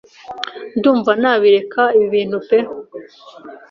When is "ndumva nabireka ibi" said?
0.77-2.07